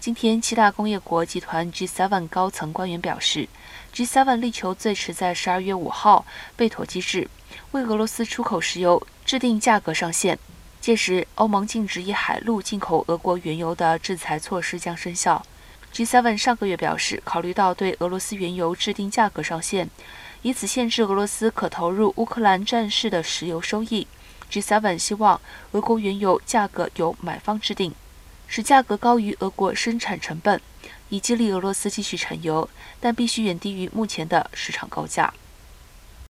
[0.00, 3.46] 今天，七大工业国集团 G7 高层官员表示
[3.94, 6.24] ，G7 力求最迟在十二月五号
[6.56, 7.28] 被妥机制，
[7.72, 10.38] 为俄罗斯出口石油制定价格上限。
[10.80, 15.44] 届时，欧盟禁止以海路进口俄国原油的制裁措施将生效。
[15.92, 19.90] G7 上个月表示，考虑到对俄罗斯原油制定价格上限，
[20.40, 24.06] 以此限制俄罗斯可投入乌克兰战事的石油收益。
[24.50, 25.38] G7 希望
[25.72, 27.92] 俄国原油价格由买方制定。
[28.52, 30.60] 使价格高于俄国生产成本，
[31.08, 32.68] 以激励俄罗斯继续产油，
[32.98, 35.32] 但必须远低于目前的市场高价。